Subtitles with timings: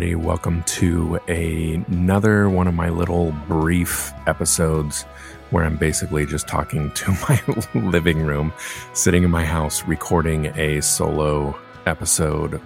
[0.00, 0.26] everybody.
[0.26, 5.02] Welcome to a, another one of my little brief episodes
[5.50, 7.42] where I'm basically just talking to my
[7.74, 8.50] living room,
[8.94, 11.54] sitting in my house, recording a solo
[11.84, 12.62] episode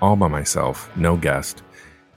[0.00, 1.62] all by myself, no guest.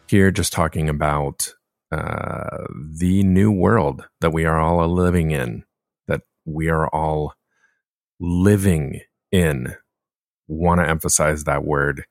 [0.07, 1.53] Here, just talking about
[1.91, 2.63] uh,
[2.97, 5.66] the new world that we are all living in,
[6.08, 7.33] that we are all
[8.22, 9.02] living
[9.33, 9.75] in.
[10.47, 12.05] Want to emphasize that word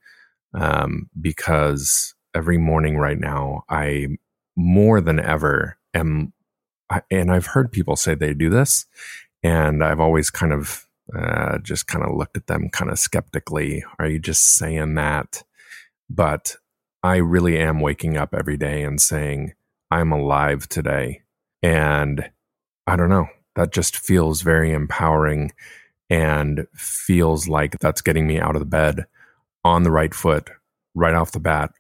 [0.53, 4.09] um, because every morning right now, I
[4.57, 6.33] more than ever am,
[7.11, 8.87] and I've heard people say they do this,
[9.43, 13.85] and I've always kind of uh, just kind of looked at them kind of skeptically.
[13.99, 15.43] Are you just saying that?
[16.09, 16.57] But
[17.03, 19.55] I really am waking up every day and saying,
[19.91, 21.23] I'm alive today.
[21.63, 22.31] And
[22.87, 25.53] I don't know, that just feels very empowering
[26.09, 29.07] and feels like that's getting me out of the bed
[29.65, 30.51] on the right foot
[30.95, 31.71] right off the bat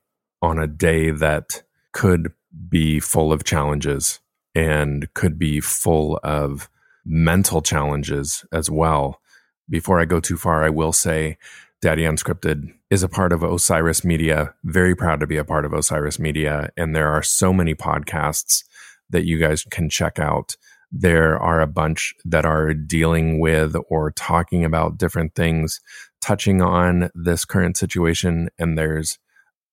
[0.42, 2.32] on a day that could
[2.68, 4.20] be full of challenges
[4.54, 6.68] and could be full of
[7.04, 9.20] mental challenges as well.
[9.68, 11.38] Before I go too far, I will say
[11.80, 14.54] Daddy Unscripted is a part of Osiris Media.
[14.64, 16.70] Very proud to be a part of Osiris Media.
[16.76, 18.64] And there are so many podcasts
[19.08, 20.56] that you guys can check out.
[20.92, 25.80] There are a bunch that are dealing with or talking about different things,
[26.20, 28.50] touching on this current situation.
[28.58, 29.18] And there's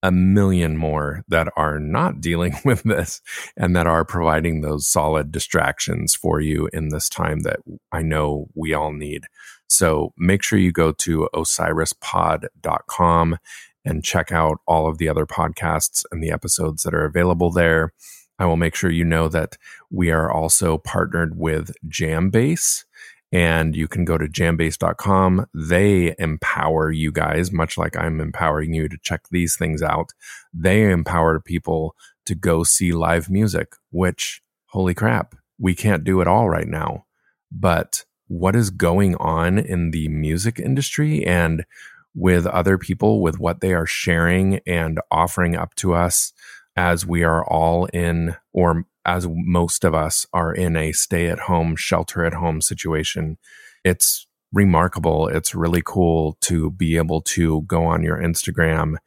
[0.04, 3.22] a million more that are not dealing with this
[3.56, 7.60] and that are providing those solid distractions for you in this time that
[7.92, 9.26] I know we all need.
[9.68, 13.38] So make sure you go to osirispod.com
[13.86, 17.94] and check out all of the other podcasts and the episodes that are available there.
[18.40, 19.58] I will make sure you know that
[19.90, 22.84] we are also partnered with Jambase
[23.32, 25.48] and you can go to jambase.com.
[25.54, 30.14] They empower you guys, much like I'm empowering you to check these things out.
[30.54, 31.96] They empower people
[32.26, 37.06] to go see live music, which, holy crap, we can't do it all right now.
[37.52, 41.66] But what is going on in the music industry and
[42.14, 46.34] with other people, with what they are sharing and offering up to us
[46.76, 51.40] as we are all in, or as most of us are in a stay at
[51.40, 53.38] home, shelter at home situation,
[53.84, 55.30] it's remarkable.
[55.30, 58.98] It's really cool to be able to go on your Instagram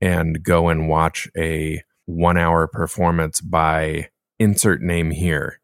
[0.00, 5.58] and go and watch a one hour performance by insert name here.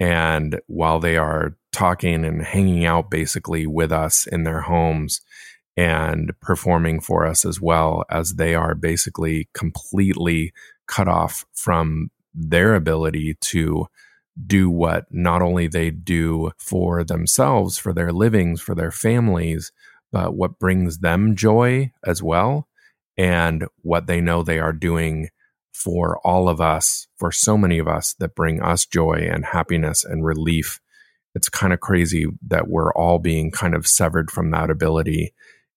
[0.00, 5.20] And while they are talking and hanging out basically with us in their homes
[5.76, 10.52] and performing for us as well as they are basically completely
[10.86, 13.86] cut off from their ability to
[14.46, 19.70] do what not only they do for themselves, for their livings, for their families,
[20.10, 22.68] but what brings them joy as well,
[23.16, 25.28] and what they know they are doing
[25.72, 30.04] for all of us, for so many of us that bring us joy and happiness
[30.04, 30.80] and relief.
[31.34, 35.34] It's kind of crazy that we're all being kind of severed from that ability.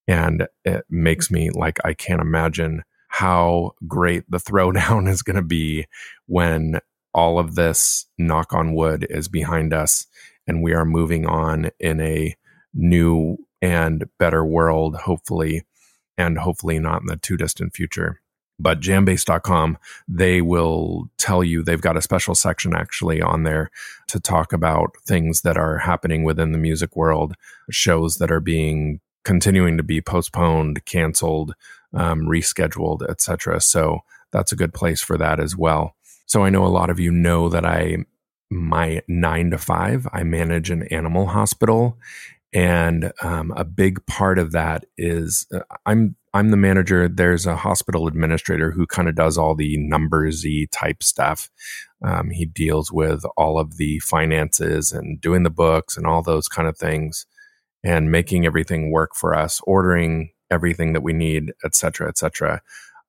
[0.08, 5.42] And it makes me like, I can't imagine how great the throwdown is going to
[5.42, 5.86] be
[6.26, 6.80] when
[7.14, 10.06] all of this knock on wood is behind us
[10.46, 12.36] and we are moving on in a
[12.74, 15.64] new and better world hopefully
[16.18, 18.22] and hopefully not in the too distant future.
[18.60, 23.70] But jambase.com they will tell you they've got a special section actually on there
[24.08, 27.34] to talk about things that are happening within the music world
[27.70, 31.54] shows that are being continuing to be postponed canceled
[31.94, 33.62] um, rescheduled, etc.
[33.62, 34.00] So
[34.32, 35.96] that's a good place for that as well.
[36.26, 37.98] So I know a lot of you know that I
[38.50, 41.98] my nine to five I manage an animal hospital,
[42.54, 47.08] and um, a big part of that is uh, I'm I'm the manager.
[47.08, 51.50] There's a hospital administrator who kind of does all the numbersy type stuff.
[52.04, 56.48] Um, he deals with all of the finances and doing the books and all those
[56.48, 57.26] kind of things,
[57.84, 62.62] and making everything work for us, ordering everything that we need, et cetera, et cetera.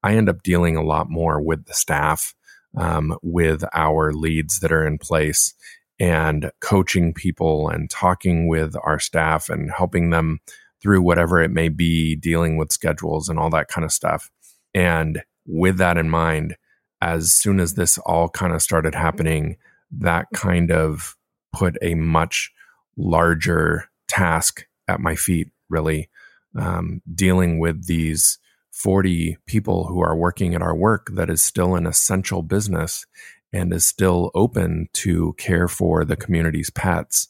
[0.02, 2.34] I end up dealing a lot more with the staff,
[2.76, 5.54] um, with our leads that are in place
[5.98, 10.38] and coaching people and talking with our staff and helping them
[10.80, 14.30] through whatever it may be, dealing with schedules and all that kind of stuff.
[14.74, 16.56] And with that in mind,
[17.00, 19.56] as soon as this all kind of started happening,
[19.90, 21.16] that kind of
[21.52, 22.52] put a much
[22.96, 26.08] larger task at my feet, really,
[26.56, 28.38] um, dealing with these
[28.70, 33.06] 40 people who are working at our work that is still an essential business
[33.52, 37.28] and is still open to care for the community's pets.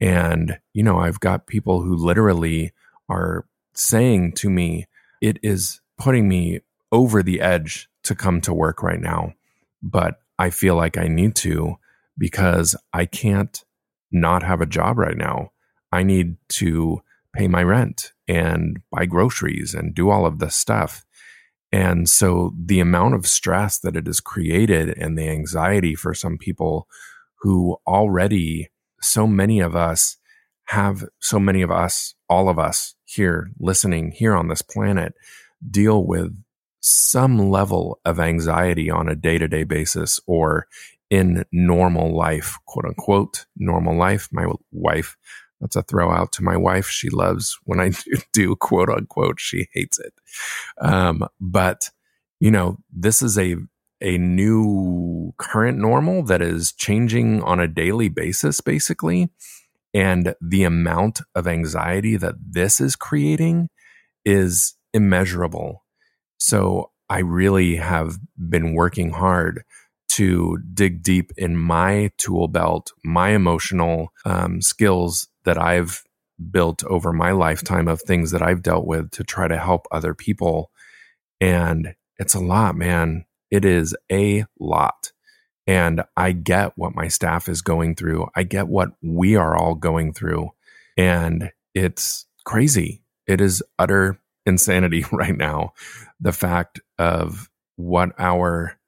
[0.00, 2.72] And, you know, I've got people who literally
[3.08, 4.86] are saying to me,
[5.20, 6.60] it is putting me
[6.92, 9.34] over the edge to come to work right now,
[9.82, 11.76] but I feel like I need to
[12.18, 13.64] because I can't
[14.12, 15.50] not have a job right now.
[15.90, 17.02] I need to
[17.34, 21.04] pay my rent and buy groceries and do all of this stuff.
[21.72, 26.38] And so the amount of stress that it has created and the anxiety for some
[26.38, 26.88] people
[27.40, 28.70] who already,
[29.00, 30.16] so many of us
[30.66, 35.14] have, so many of us, all of us here listening here on this planet
[35.70, 36.36] deal with
[36.80, 40.66] some level of anxiety on a day to day basis or
[41.10, 44.28] in normal life, quote unquote, normal life.
[44.32, 45.16] My wife,
[45.60, 46.88] that's a throw out to my wife.
[46.88, 47.92] She loves when I
[48.32, 50.12] do quote unquote, she hates it.
[50.80, 51.90] Um, but,
[52.40, 53.56] you know, this is a,
[54.00, 59.30] a new current normal that is changing on a daily basis, basically.
[59.94, 63.70] And the amount of anxiety that this is creating
[64.24, 65.84] is immeasurable.
[66.38, 69.64] So I really have been working hard
[70.08, 76.04] to dig deep in my tool belt, my emotional um, skills that I've
[76.50, 80.14] built over my lifetime of things that I've dealt with to try to help other
[80.14, 80.70] people.
[81.40, 83.24] And it's a lot, man.
[83.50, 85.12] It is a lot.
[85.66, 88.28] And I get what my staff is going through.
[88.36, 90.50] I get what we are all going through.
[90.96, 93.02] And it's crazy.
[93.26, 95.72] It is utter insanity right now.
[96.20, 98.78] The fact of what our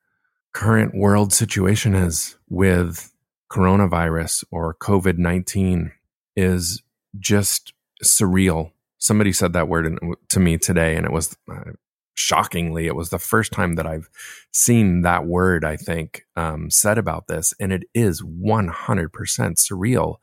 [0.55, 3.13] current world situation is with
[3.51, 5.93] coronavirus or COVID 19
[6.39, 6.83] is
[7.19, 7.73] just
[8.05, 8.71] surreal.
[8.99, 9.99] Somebody said that word in,
[10.29, 11.73] to me today, and it was uh,
[12.15, 14.09] shockingly, it was the first time that I've
[14.53, 17.53] seen that word, I think, um, said about this.
[17.61, 18.71] And it is 100%
[19.11, 20.17] surreal.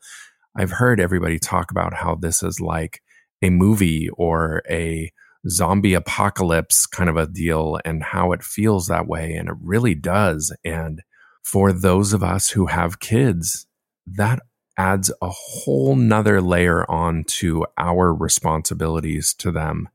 [0.56, 3.02] I've heard everybody talk about how this is like
[3.42, 5.12] a movie or a
[5.48, 9.34] zombie apocalypse kind of a deal and how it feels that way.
[9.34, 10.54] And it really does.
[10.64, 11.02] And
[11.42, 13.66] for those of us who have kids,
[14.06, 14.40] that
[14.76, 19.88] adds a whole nother layer on to our responsibilities to them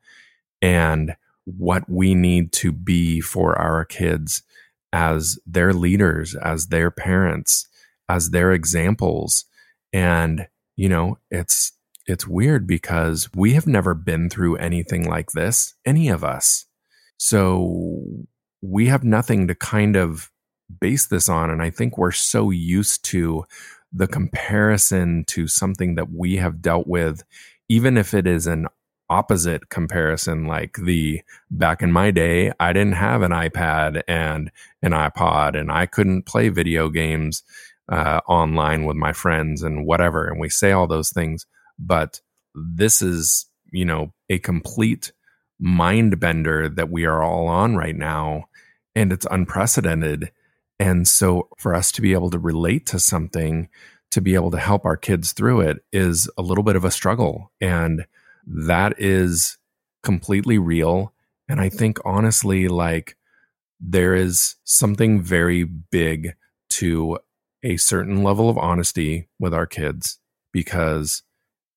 [0.61, 4.43] and what we need to be for our kids
[4.93, 7.67] as their leaders, as their parents,
[8.09, 9.45] as their examples.
[9.93, 11.73] And, you know, it's
[12.07, 16.65] it's weird because we have never been through anything like this, any of us.
[17.17, 18.03] So
[18.61, 20.31] we have nothing to kind of
[20.79, 21.49] base this on.
[21.49, 23.45] And I think we're so used to
[23.91, 27.23] the comparison to something that we have dealt with,
[27.69, 28.67] even if it is an
[29.09, 34.51] opposite comparison, like the back in my day, I didn't have an iPad and
[34.81, 37.43] an iPod, and I couldn't play video games
[37.91, 40.27] uh, online with my friends and whatever.
[40.27, 41.45] And we say all those things
[41.81, 42.21] but
[42.53, 45.11] this is, you know, a complete
[45.59, 48.45] mind bender that we are all on right now.
[48.95, 50.31] And it's unprecedented.
[50.81, 53.69] And so for us to be able to relate to something,
[54.09, 56.89] to be able to help our kids through it is a little bit of a
[56.89, 57.51] struggle.
[57.61, 58.07] And
[58.47, 59.59] that is
[60.01, 61.13] completely real.
[61.47, 63.15] And I think honestly, like
[63.79, 66.33] there is something very big
[66.71, 67.19] to
[67.61, 70.17] a certain level of honesty with our kids
[70.51, 71.21] because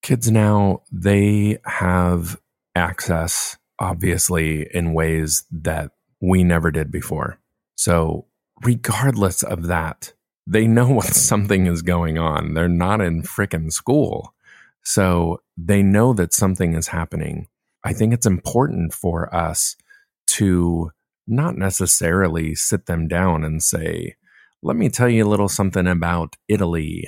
[0.00, 2.40] kids now they have
[2.75, 5.90] access obviously in ways that
[6.23, 7.38] we never did before
[7.76, 8.25] so
[8.64, 10.12] regardless of that
[10.47, 12.54] they know what something is going on.
[12.54, 14.35] They're not in frickin' school.
[14.83, 17.49] So they know that something is happening.
[17.83, 19.76] I think it's important for us
[20.26, 20.90] to
[21.26, 24.16] not necessarily sit them down and say
[24.62, 27.06] let me tell you a little something about italy.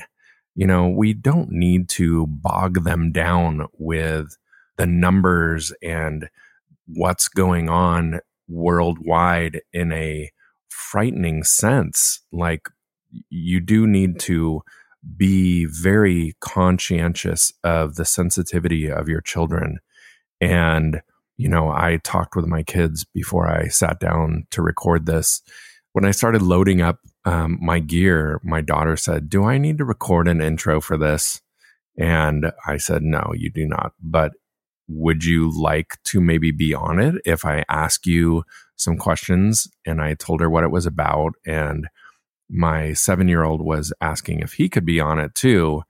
[0.54, 4.36] You know, we don't need to bog them down with
[4.76, 6.28] the numbers and
[6.86, 10.30] what's going on worldwide in a
[10.76, 12.20] frightening sense.
[12.32, 12.68] Like,
[13.30, 14.62] you do need to
[15.16, 19.78] be very conscientious of the sensitivity of your children.
[20.40, 21.00] And,
[21.36, 25.42] you know, I talked with my kids before I sat down to record this.
[25.92, 29.84] When I started loading up um, my gear, my daughter said, Do I need to
[29.84, 31.40] record an intro for this?
[31.98, 33.92] And I said, No, you do not.
[34.02, 34.32] But
[34.88, 38.44] would you like to maybe be on it if I ask you
[38.76, 39.68] some questions?
[39.84, 41.34] And I told her what it was about.
[41.46, 41.88] And
[42.48, 45.82] my seven year old was asking if he could be on it too.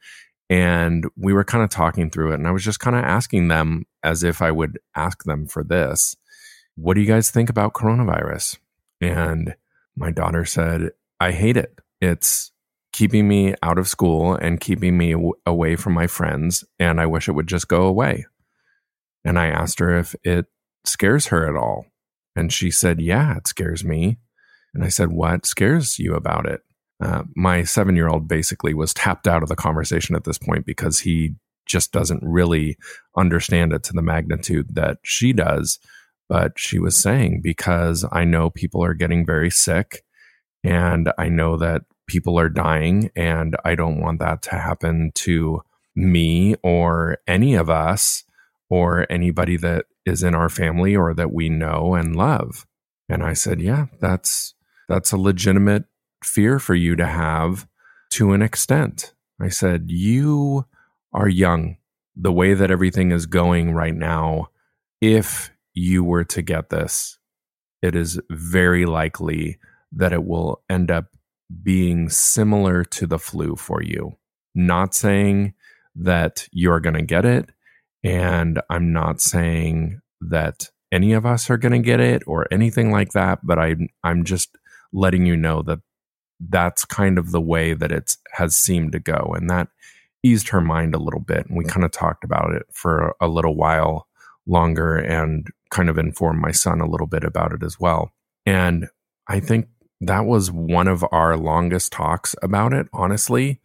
[0.49, 2.37] And we were kind of talking through it.
[2.37, 5.65] And I was just kind of asking them as if I would ask them for
[5.65, 6.17] this
[6.76, 8.59] What do you guys think about coronavirus?
[9.00, 9.57] And
[9.97, 11.79] my daughter said, I hate it.
[12.00, 12.53] It's
[12.93, 16.65] keeping me out of school and keeping me away from my friends.
[16.79, 18.26] And I wish it would just go away.
[19.26, 20.47] And I asked her if it
[20.85, 21.87] scares her at all.
[22.37, 24.18] And she said, Yeah, it scares me.
[24.73, 26.62] And I said, What scares you about it?
[27.02, 30.64] Uh, my seven year old basically was tapped out of the conversation at this point
[30.64, 31.35] because he
[31.66, 32.78] just doesn't really
[33.16, 35.80] understand it to the magnitude that she does.
[36.28, 40.04] But she was saying, because I know people are getting very sick
[40.62, 45.62] and I know that people are dying, and I don't want that to happen to
[45.95, 48.25] me or any of us
[48.68, 52.66] or anybody that is in our family or that we know and love.
[53.08, 54.54] And I said, yeah, that's
[54.88, 55.85] that's a legitimate
[56.25, 57.66] fear for you to have
[58.11, 59.14] to an extent.
[59.40, 60.66] I said, you
[61.12, 61.76] are young.
[62.16, 64.49] The way that everything is going right now,
[65.00, 67.18] if you were to get this,
[67.82, 69.58] it is very likely
[69.92, 71.06] that it will end up
[71.62, 74.16] being similar to the flu for you.
[74.54, 75.54] Not saying
[75.94, 77.50] that you're going to get it.
[78.07, 82.91] And I'm not saying that any of us are going to get it or anything
[82.91, 84.57] like that, but I, I'm just
[84.93, 85.81] letting you know that
[86.41, 89.35] that's kind of the way that it has seemed to go.
[89.37, 89.69] And that
[90.23, 91.47] eased her mind a little bit.
[91.47, 94.07] And we kind of talked about it for a little while
[94.47, 98.13] longer and kind of informed my son a little bit about it as well.
[98.45, 98.89] And
[99.29, 99.69] I think
[100.01, 103.61] that was one of our longest talks about it, honestly,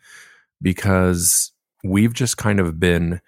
[0.62, 1.52] because
[1.84, 3.22] we've just kind of been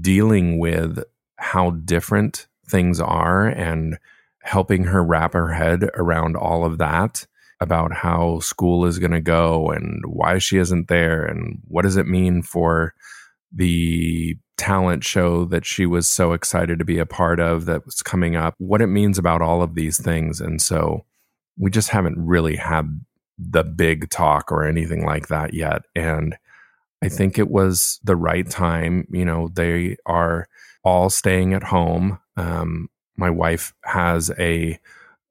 [0.00, 1.02] dealing with
[1.36, 3.98] how different things are and
[4.42, 7.26] helping her wrap her head around all of that
[7.60, 11.96] about how school is going to go and why she isn't there and what does
[11.96, 12.92] it mean for
[13.52, 18.02] the talent show that she was so excited to be a part of that was
[18.02, 20.40] coming up, what it means about all of these things.
[20.40, 21.04] And so
[21.56, 23.04] we just haven't really had
[23.38, 25.82] the big talk or anything like that yet.
[25.94, 26.36] And
[27.02, 29.06] I think it was the right time.
[29.10, 30.48] You know, they are
[30.84, 32.18] all staying at home.
[32.36, 34.78] Um, my wife has a,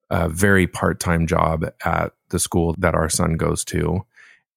[0.09, 4.05] a very part time job at the school that our son goes to.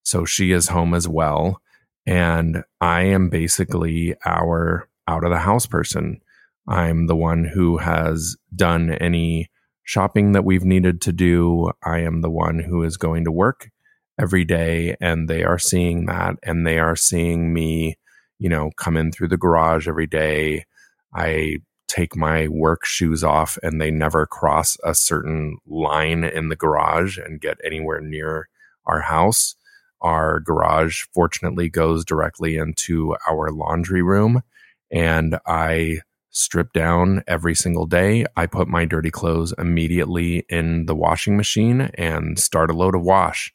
[0.02, 1.62] So she is home as well.
[2.04, 6.20] And I am basically our out of the house person.
[6.66, 9.50] I'm the one who has done any
[9.84, 11.70] shopping that we've needed to do.
[11.84, 13.70] I am the one who is going to work
[14.18, 17.96] every day and they are seeing that and they are seeing me,
[18.38, 20.64] you know, come in through the garage every day.
[21.12, 26.56] I take my work shoes off and they never cross a certain line in the
[26.56, 28.48] garage and get anywhere near
[28.86, 29.54] our house.
[30.00, 34.42] Our garage fortunately goes directly into our laundry room
[34.90, 38.26] and I strip down every single day.
[38.36, 43.02] I put my dirty clothes immediately in the washing machine and start a load of
[43.02, 43.52] wash.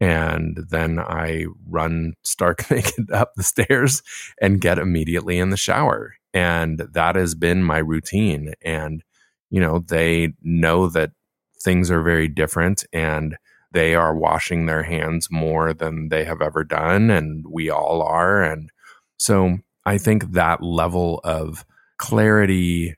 [0.00, 4.02] And then I run stark naked up the stairs
[4.40, 6.14] and get immediately in the shower.
[6.32, 8.54] And that has been my routine.
[8.62, 9.02] And,
[9.50, 11.10] you know, they know that
[11.62, 13.36] things are very different and
[13.72, 17.10] they are washing their hands more than they have ever done.
[17.10, 18.42] And we all are.
[18.42, 18.70] And
[19.18, 21.64] so I think that level of
[21.98, 22.96] clarity,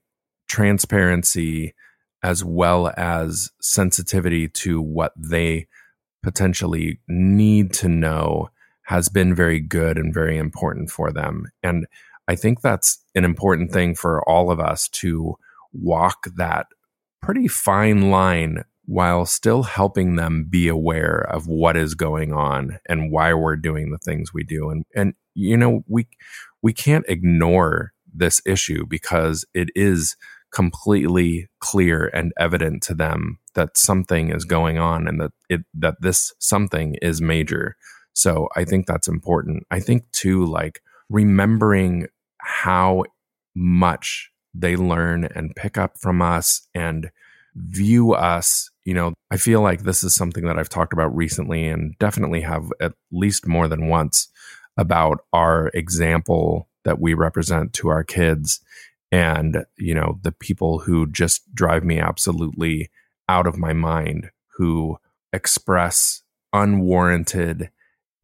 [0.49, 1.75] transparency,
[2.23, 5.67] as well as sensitivity to what they
[6.23, 8.49] potentially need to know
[8.85, 11.47] has been very good and very important for them.
[11.63, 11.87] And
[12.29, 15.37] I think that's an important thing for all of us to
[15.73, 16.67] walk that
[17.21, 23.13] pretty fine line while still helping them be aware of what is going on and
[23.13, 24.71] why we're doing the things we do.
[24.71, 26.09] And and you know, we
[26.63, 30.17] we can't ignore this issue because it is
[30.53, 35.97] completely clear and evident to them that something is going on and that it that
[36.01, 37.77] this something is major.
[38.13, 39.65] So I think that's important.
[39.71, 43.05] I think too like remembering how
[43.55, 47.11] much they learn and pick up from us and
[47.55, 51.67] view us, you know, I feel like this is something that I've talked about recently
[51.67, 54.29] and definitely have at least more than once
[54.77, 58.61] about our example that we represent to our kids
[59.13, 62.91] and you know the people who just drive me absolutely
[63.29, 64.97] out of my mind who
[65.33, 67.71] express unwarranted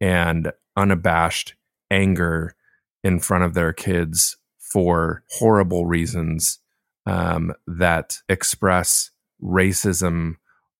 [0.01, 1.55] and unabashed
[1.91, 2.55] anger
[3.03, 6.59] in front of their kids for horrible reasons
[7.05, 10.35] um, that express racism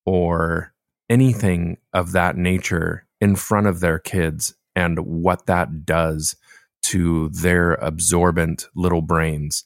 [0.05, 0.73] or
[1.09, 6.35] anything of that nature in front of their kids and what that does
[6.81, 9.65] to their absorbent little brains.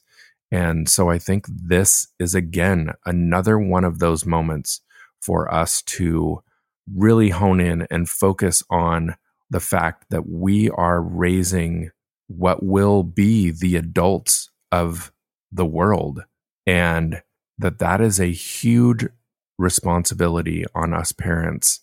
[0.54, 4.82] And so I think this is again another one of those moments
[5.20, 6.44] for us to
[6.94, 9.16] really hone in and focus on
[9.50, 11.90] the fact that we are raising
[12.28, 15.10] what will be the adults of
[15.50, 16.22] the world
[16.68, 17.20] and
[17.58, 19.08] that that is a huge
[19.58, 21.80] responsibility on us parents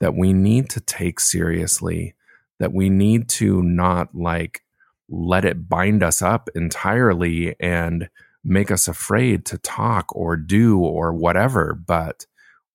[0.00, 2.14] that we need to take seriously,
[2.58, 4.62] that we need to not like
[5.08, 8.08] let it bind us up entirely and
[8.42, 11.74] make us afraid to talk or do or whatever.
[11.74, 12.26] But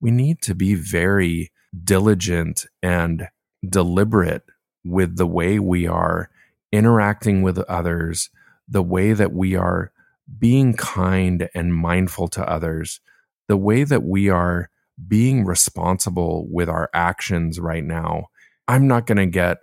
[0.01, 1.51] we need to be very
[1.83, 3.27] diligent and
[3.67, 4.43] deliberate
[4.83, 6.29] with the way we are
[6.71, 8.29] interacting with others,
[8.67, 9.91] the way that we are
[10.38, 13.01] being kind and mindful to others,
[13.48, 14.69] the way that we are
[15.07, 18.25] being responsible with our actions right now.
[18.67, 19.57] I'm not going to get,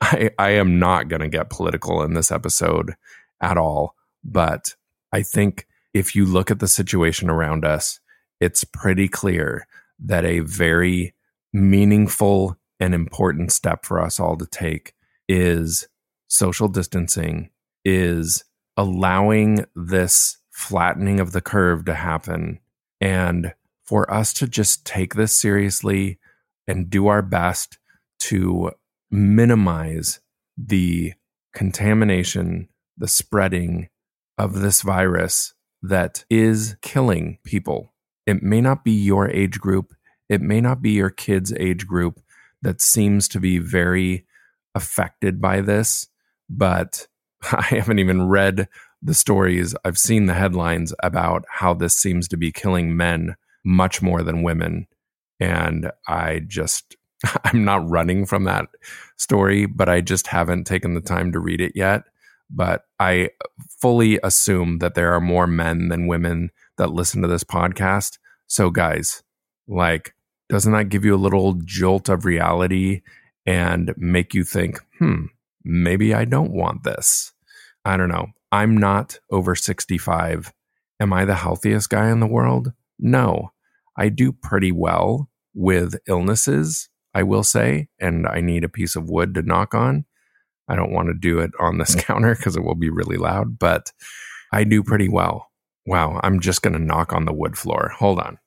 [0.00, 2.94] I, I am not going to get political in this episode
[3.40, 3.94] at all.
[4.24, 4.74] But
[5.12, 8.00] I think if you look at the situation around us,
[8.40, 9.66] it's pretty clear
[10.00, 11.14] that a very
[11.52, 14.94] meaningful and important step for us all to take
[15.28, 15.88] is
[16.28, 17.50] social distancing,
[17.84, 18.44] is
[18.76, 22.60] allowing this flattening of the curve to happen
[23.00, 26.18] and for us to just take this seriously
[26.66, 27.78] and do our best
[28.18, 28.70] to
[29.10, 30.20] minimize
[30.56, 31.14] the
[31.54, 33.88] contamination, the spreading
[34.36, 37.94] of this virus that is killing people.
[38.26, 39.94] It may not be your age group,
[40.28, 42.20] it may not be your kids' age group
[42.62, 44.26] that seems to be very
[44.74, 46.08] affected by this,
[46.48, 47.06] but
[47.52, 48.68] I haven't even read
[49.00, 49.74] the stories.
[49.84, 54.42] I've seen the headlines about how this seems to be killing men much more than
[54.42, 54.86] women.
[55.40, 56.96] And I just,
[57.44, 58.66] I'm not running from that
[59.16, 62.04] story, but I just haven't taken the time to read it yet.
[62.50, 63.30] But I
[63.80, 68.18] fully assume that there are more men than women that listen to this podcast.
[68.46, 69.22] So, guys,
[69.66, 70.14] like,
[70.48, 73.02] doesn't that give you a little jolt of reality
[73.44, 75.26] and make you think, hmm,
[75.62, 77.32] maybe I don't want this?
[77.84, 78.28] I don't know.
[78.50, 80.52] I'm not over 65.
[81.00, 82.72] Am I the healthiest guy in the world?
[82.98, 83.52] No.
[83.96, 89.10] I do pretty well with illnesses, I will say, and I need a piece of
[89.10, 90.04] wood to knock on.
[90.68, 92.04] I don't want to do it on this mm.
[92.04, 93.90] counter because it will be really loud, but
[94.52, 95.50] I do pretty well.
[95.84, 97.90] Wow, I'm just going to knock on the wood floor.
[97.98, 98.38] Hold on.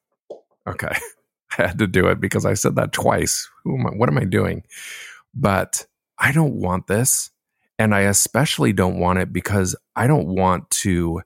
[0.66, 0.96] Okay.
[1.58, 3.50] I had to do it because I said that twice.
[3.66, 4.64] Who am I, what am I doing?
[5.36, 5.86] But
[6.18, 7.30] I don't want this.
[7.78, 11.24] And I especially don't want it because I don't want to,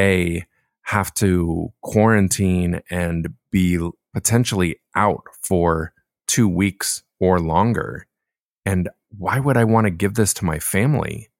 [0.00, 0.46] A,
[0.80, 5.92] have to quarantine and be potentially out for
[6.26, 8.06] two weeks or longer.
[8.64, 11.30] And why would I want to give this to my family?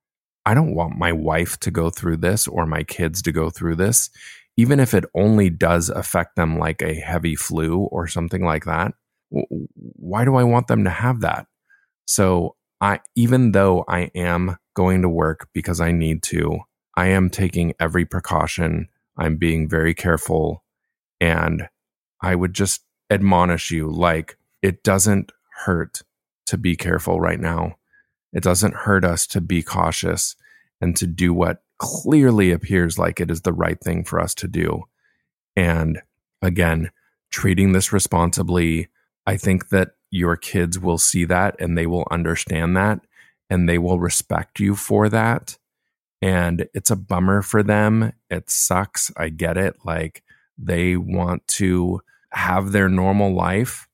[0.44, 3.76] I don't want my wife to go through this or my kids to go through
[3.76, 4.10] this,
[4.56, 8.94] even if it only does affect them like a heavy flu or something like that.
[9.30, 11.46] Why do I want them to have that?
[12.06, 16.60] So I, even though I am going to work because I need to,
[16.96, 18.88] I am taking every precaution.
[19.18, 20.62] I'm being very careful.
[21.20, 21.68] And
[22.20, 25.30] I would just admonish you like, it doesn't
[25.64, 26.02] hurt
[26.46, 27.76] to be careful right now.
[28.32, 30.34] It doesn't hurt us to be cautious
[30.80, 34.48] and to do what clearly appears like it is the right thing for us to
[34.48, 34.82] do.
[35.54, 36.02] And
[36.42, 36.90] again,
[37.30, 38.88] treating this responsibly,
[39.24, 42.98] I think that your kids will see that and they will understand that
[43.48, 45.58] and they will respect you for that.
[46.20, 48.14] And it's a bummer for them.
[48.28, 49.12] It sucks.
[49.16, 49.76] I get it.
[49.84, 50.24] Like
[50.58, 52.00] they want to
[52.30, 53.85] have their normal life.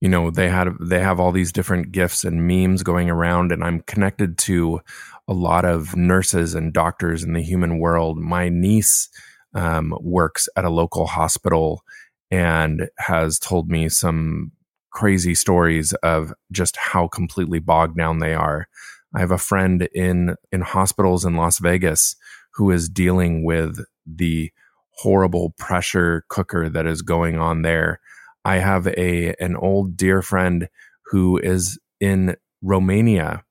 [0.00, 3.62] You know, they had they have all these different gifts and memes going around and
[3.62, 4.80] I'm connected to
[5.28, 8.18] a lot of nurses and doctors in the human world.
[8.18, 9.08] My niece
[9.54, 11.82] um, works at a local hospital
[12.30, 14.52] and has told me some
[14.90, 18.68] crazy stories of just how completely bogged down they are.
[19.14, 22.16] I have a friend in in hospitals in Las Vegas
[22.54, 24.50] who is dealing with the
[24.92, 28.00] horrible pressure cooker that is going on there.
[28.44, 30.68] I have a an old dear friend
[31.06, 33.44] who is in Romania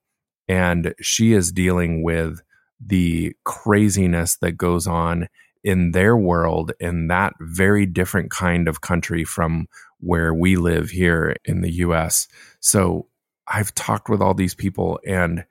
[0.47, 2.41] and she is dealing with
[2.83, 5.27] the craziness that goes on
[5.63, 9.67] in their world in that very different kind of country from
[9.99, 12.27] where we live here in the US.
[12.61, 13.07] So
[13.47, 15.43] I've talked with all these people and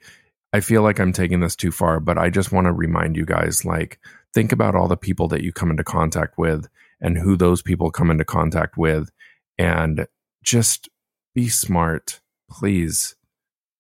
[0.53, 3.27] I feel like I'm taking this too far, but I just want to remind you
[3.27, 4.01] guys like,
[4.33, 6.67] think about all the people that you come into contact with
[7.01, 9.11] and who those people come into contact with
[9.59, 10.07] and
[10.43, 10.89] just
[11.35, 12.21] be smart.
[12.51, 13.17] Please,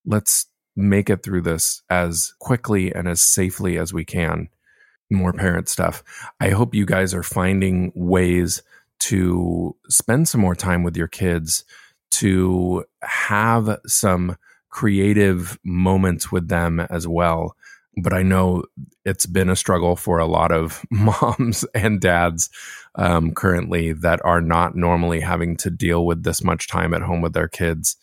[0.04, 4.48] let's make it through this as quickly and as safely as we can.
[5.10, 6.02] More parent stuff.
[6.40, 8.62] I hope you guys are finding ways
[9.00, 11.64] to spend some more time with your kids,
[12.10, 14.36] to have some
[14.68, 17.56] creative moments with them as well.
[18.02, 18.64] But I know
[19.04, 22.50] it's been a struggle for a lot of moms and dads
[22.94, 27.20] um, currently that are not normally having to deal with this much time at home
[27.20, 27.96] with their kids.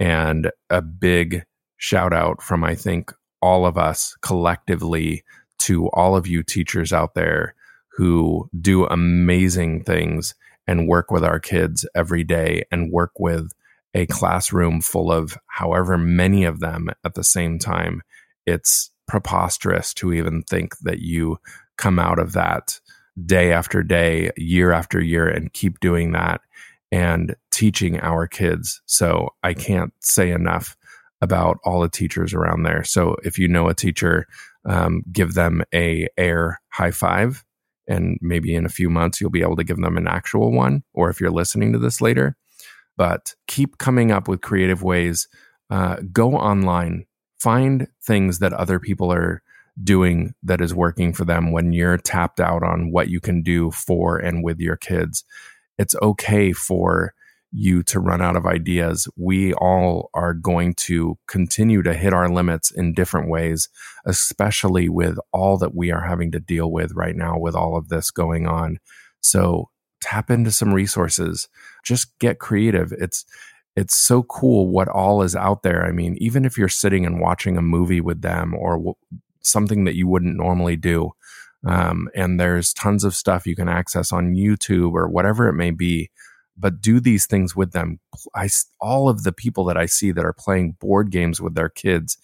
[0.00, 1.44] And a big
[1.76, 5.24] shout out from, I think, all of us collectively
[5.60, 7.54] to all of you teachers out there
[7.92, 10.34] who do amazing things
[10.66, 13.50] and work with our kids every day and work with
[13.94, 18.02] a classroom full of however many of them at the same time.
[18.46, 21.38] It's preposterous to even think that you
[21.76, 22.78] come out of that
[23.26, 26.40] day after day, year after year, and keep doing that
[26.92, 28.80] and teaching our kids.
[28.86, 30.76] So I can't say enough
[31.20, 32.84] about all the teachers around there.
[32.84, 34.26] So if you know a teacher,
[34.64, 37.44] um, give them a air high five,
[37.88, 40.84] and maybe in a few months you'll be able to give them an actual one.
[40.94, 42.36] Or if you're listening to this later,
[42.96, 45.28] but keep coming up with creative ways.
[45.70, 47.04] Uh, go online,
[47.38, 49.42] find things that other people are
[49.82, 53.70] doing that is working for them when you're tapped out on what you can do
[53.70, 55.24] for and with your kids.
[55.78, 57.14] It's okay for
[57.50, 59.08] you to run out of ideas.
[59.16, 63.68] We all are going to continue to hit our limits in different ways,
[64.04, 67.88] especially with all that we are having to deal with right now with all of
[67.88, 68.78] this going on.
[69.20, 69.70] So
[70.00, 71.48] tap into some resources.
[71.84, 72.92] Just get creative.
[72.92, 73.24] It's
[73.78, 75.86] it's so cool what all is out there.
[75.86, 78.94] I mean, even if you're sitting and watching a movie with them or w-
[79.40, 81.12] something that you wouldn't normally do,
[81.64, 85.70] um, and there's tons of stuff you can access on YouTube or whatever it may
[85.70, 86.10] be.
[86.56, 88.00] But do these things with them.
[88.34, 88.48] I
[88.80, 92.18] all of the people that I see that are playing board games with their kids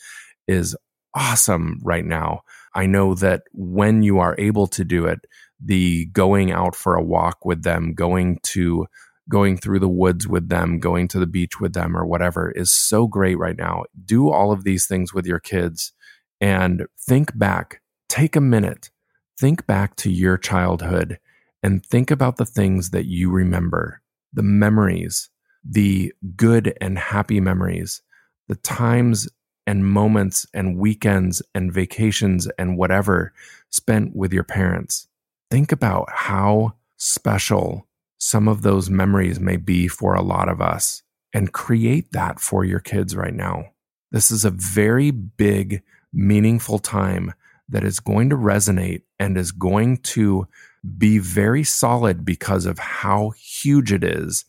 [0.49, 0.77] is
[1.15, 2.41] awesome right now.
[2.75, 5.21] I know that when you are able to do it,
[5.65, 8.89] the going out for a walk with them, going to
[9.29, 12.71] going through the woods with them, going to the beach with them, or whatever is
[12.71, 13.85] so great right now.
[14.05, 15.93] Do all of these things with your kids
[16.41, 17.81] and think back.
[18.09, 18.91] Take a minute,
[19.39, 21.19] think back to your childhood
[21.63, 25.31] and think about the things that you remember, the memories,
[25.65, 28.03] the good and happy memories,
[28.49, 29.29] the times
[29.67, 33.33] and moments and weekends and vacations and whatever
[33.71, 35.09] spent with your parents.
[35.51, 37.87] Think about how special
[38.25, 41.03] some of those memories may be for a lot of us
[41.35, 43.67] and create that for your kids right now.
[44.13, 47.35] This is a very big, meaningful time
[47.69, 50.49] that is going to resonate and is going to
[50.97, 54.47] be very solid because of how huge it is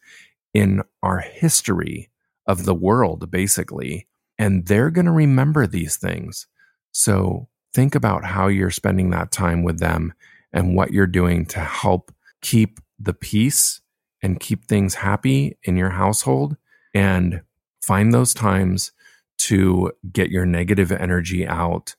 [0.54, 2.10] in our history
[2.48, 4.08] of the world, basically.
[4.40, 6.48] And they're going to remember these things.
[6.94, 10.14] So think about how you're spending that time with them
[10.54, 13.82] and what you're doing to help keep the peace
[14.22, 16.58] and keep things happy in your household
[16.94, 17.42] and
[17.82, 18.92] find those times
[19.38, 21.96] to get your negative energy out,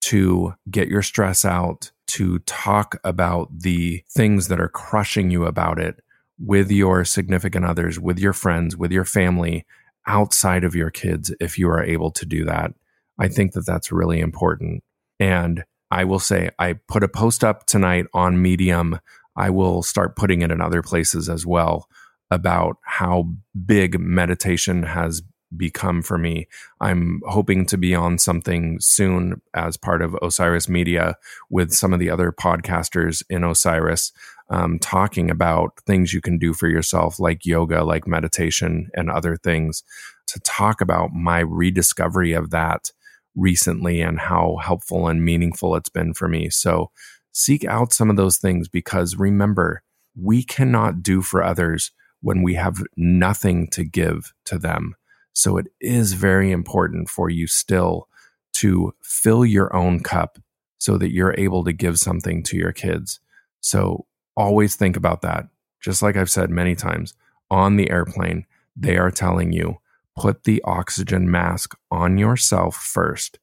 [0.00, 5.78] to get your stress out, to talk about the things that are crushing you about
[5.78, 6.00] it
[6.38, 9.66] with your significant others, with your friends, with your family,
[10.06, 12.72] outside of your kids, if you are able to do that.
[13.18, 14.82] I think that that's really important.
[15.20, 19.00] And I will say, I put a post up tonight on Medium
[19.38, 21.88] I will start putting it in other places as well
[22.30, 23.30] about how
[23.64, 25.22] big meditation has
[25.56, 26.46] become for me.
[26.80, 31.16] I'm hoping to be on something soon as part of Osiris Media
[31.48, 34.12] with some of the other podcasters in Osiris,
[34.50, 39.36] um, talking about things you can do for yourself, like yoga, like meditation, and other
[39.36, 39.82] things,
[40.26, 42.92] to talk about my rediscovery of that
[43.34, 46.50] recently and how helpful and meaningful it's been for me.
[46.50, 46.90] So,
[47.38, 49.80] seek out some of those things because remember,
[50.20, 54.96] we cannot do for others when we have nothing to give to them.
[55.34, 58.08] So it is very important for you still
[58.54, 60.38] to fill your own cup
[60.78, 63.20] so that you're able to give something to your kids.
[63.60, 65.44] So always think about that.
[65.80, 67.14] Just like I've said many times
[67.52, 69.76] on the airplane, they are telling you
[70.16, 73.38] put the oxygen mask on yourself first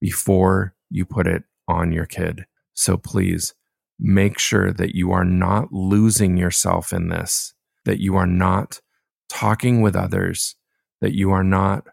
[0.00, 2.46] before you put it on your kid.
[2.74, 3.54] So please
[3.98, 8.80] make sure that you are not losing yourself in this, that you are not
[9.28, 10.56] talking with others,
[11.00, 11.84] that you are not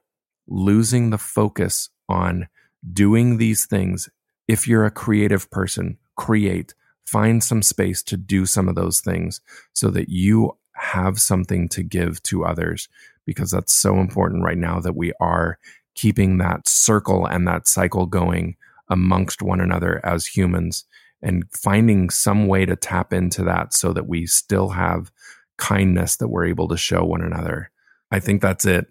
[0.48, 2.48] losing the focus on
[2.92, 4.10] doing these things.
[4.48, 6.74] If you're a creative person, create,
[7.06, 9.42] find some space to do some of those things
[9.74, 12.90] so that you have something to give to others
[13.26, 15.60] because that's so important right now that we are
[15.94, 18.56] keeping that circle and that cycle going
[18.92, 20.86] amongst one another as humans
[21.24, 25.12] and finding some way to tap into that so that we still have
[25.58, 27.72] kindness that we're able to show one another.
[28.12, 28.88] I think that's it.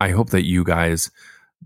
[0.00, 1.10] I hope that you guys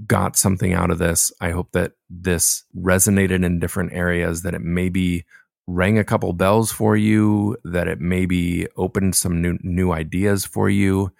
[0.06, 1.30] got something out of this.
[1.40, 5.24] I hope that this resonated in different areas, that it maybe
[5.66, 10.68] rang a couple bells for you, that it maybe opened some new new ideas for
[10.68, 11.12] you.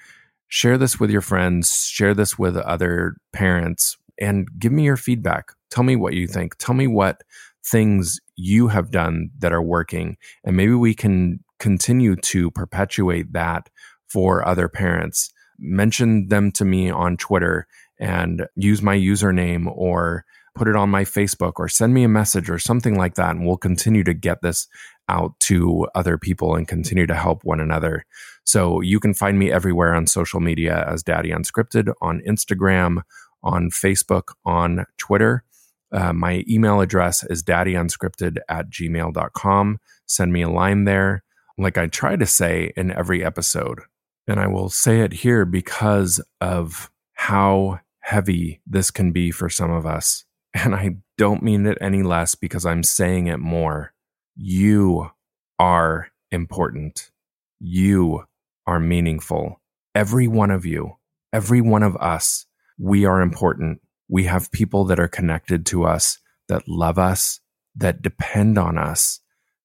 [0.48, 5.52] Share this with your friends, share this with other parents and give me your feedback.
[5.70, 6.56] Tell me what you think.
[6.58, 7.22] Tell me what
[7.64, 13.70] things you have done that are working and maybe we can continue to perpetuate that
[14.06, 15.32] for other parents.
[15.58, 17.66] Mention them to me on Twitter
[17.98, 20.24] and use my username or
[20.54, 23.30] put it on my Facebook or send me a message or something like that.
[23.30, 24.68] And we'll continue to get this
[25.08, 28.04] out to other people and continue to help one another.
[28.44, 33.02] So you can find me everywhere on social media as Daddy Unscripted on Instagram,
[33.44, 35.44] on Facebook, on Twitter.
[35.92, 39.78] Uh, my email address is daddyunscripted at gmail.com.
[40.06, 41.22] Send me a line there,
[41.56, 43.80] like I try to say in every episode.
[44.26, 49.70] And I will say it here because of how heavy this can be for some
[49.70, 50.24] of us.
[50.56, 53.92] And I don't mean it any less because I'm saying it more.
[54.36, 55.10] You
[55.58, 57.10] are important.
[57.58, 58.26] You
[58.64, 59.60] are meaningful.
[59.96, 60.96] Every one of you,
[61.32, 62.46] every one of us,
[62.78, 63.80] we are important.
[64.08, 67.40] We have people that are connected to us, that love us,
[67.76, 69.20] that depend on us,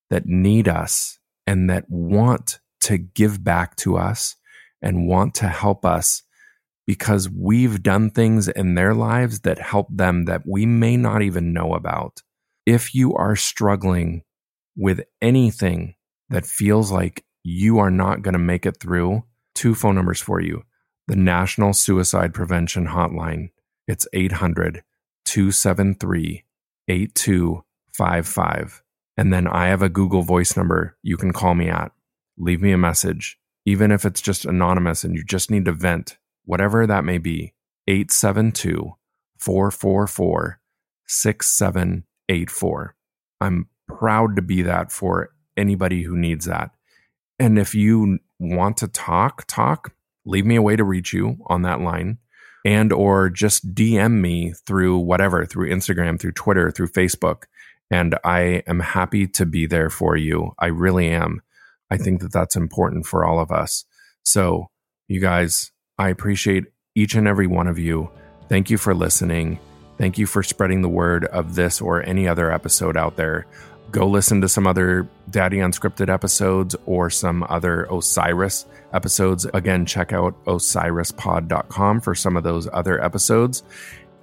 [0.09, 4.35] that need us, and that want to give back to us
[4.81, 6.23] and want to help us
[6.87, 11.53] because we've done things in their lives that help them that we may not even
[11.53, 12.23] know about.
[12.65, 14.23] If you are struggling
[14.75, 15.95] with anything
[16.29, 20.39] that feels like you are not going to make it through, two phone numbers for
[20.39, 20.63] you
[21.09, 23.49] the National Suicide Prevention Hotline.
[23.87, 24.83] It's 800
[25.25, 26.43] 273
[26.87, 28.83] 8255.
[29.17, 31.91] And then I have a Google voice number you can call me at.
[32.37, 36.19] Leave me a message, even if it's just anonymous and you just need to vent
[36.45, 37.55] whatever that may be,
[37.87, 38.93] 872
[39.39, 40.61] 444
[41.07, 42.95] 6784.
[43.41, 46.69] I'm proud to be that for anybody who needs that.
[47.39, 49.95] And if you want to talk, talk,
[50.29, 52.17] leave me a way to reach you on that line
[52.65, 57.43] and or just DM me through whatever, through Instagram, through Twitter, through Facebook.
[57.91, 60.53] And I am happy to be there for you.
[60.59, 61.41] I really am.
[61.89, 63.85] I think that that's important for all of us.
[64.23, 64.67] So,
[65.07, 68.11] you guys, I appreciate each and every one of you.
[68.47, 69.59] Thank you for listening.
[69.97, 73.47] Thank you for spreading the word of this or any other episode out there.
[73.91, 79.45] Go listen to some other Daddy Unscripted episodes or some other Osiris episodes.
[79.45, 83.63] Again, check out osirispod.com for some of those other episodes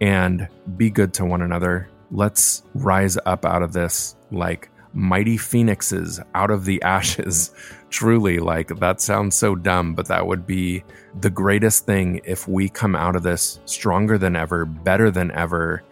[0.00, 1.88] and be good to one another.
[2.12, 7.52] Let's rise up out of this like mighty phoenixes out of the ashes.
[7.90, 10.85] Truly, like that sounds so dumb, but that would be
[11.20, 15.83] the greatest thing if we come out of this stronger than ever, better than ever,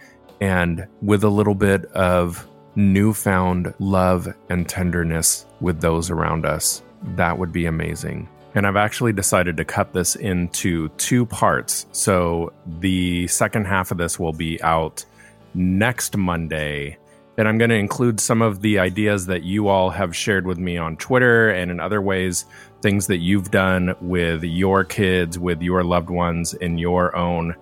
[0.41, 6.83] and with a little bit of newfound love and tenderness with those around us.
[7.17, 8.29] That would be amazing.
[8.55, 11.87] And I've actually decided to cut this into two parts.
[11.93, 15.05] So the second half of this will be out
[15.55, 16.99] next Monday
[17.37, 20.59] and I'm going to include some of the ideas that you all have shared with
[20.59, 22.45] me on Twitter and in other ways,
[22.81, 27.55] things that you've done with your kids, with your loved ones in your own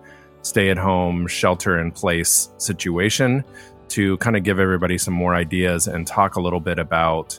[0.43, 3.45] stay at home, shelter in place situation
[3.93, 7.39] to kind of give everybody some more ideas and talk a little bit about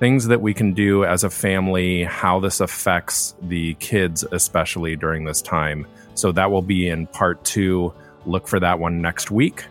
[0.00, 5.24] things that we can do as a family, how this affects the kids, especially during
[5.24, 5.86] this time.
[6.14, 7.94] So that will be in part two.
[8.26, 9.64] Look for that one next week.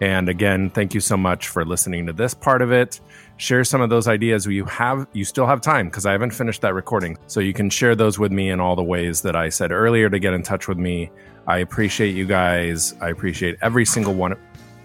[0.00, 3.00] And again, thank you so much for listening to this part of it.
[3.36, 6.60] Share some of those ideas you have you still have time because I haven't finished
[6.62, 7.16] that recording.
[7.26, 10.10] So you can share those with me in all the ways that I said earlier
[10.10, 11.10] to get in touch with me.
[11.46, 12.94] I appreciate you guys.
[13.00, 14.36] I appreciate every single one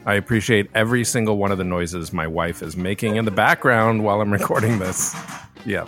[0.07, 4.05] I appreciate every single one of the noises my wife is making in the background
[4.05, 5.13] while I'm recording this.
[5.65, 5.85] Yeah.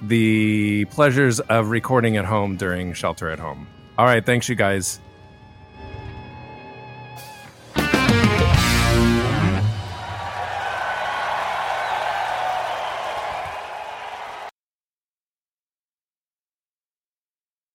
[0.00, 3.66] The pleasures of recording at home during shelter at home.
[3.98, 5.00] All right, thanks you guys.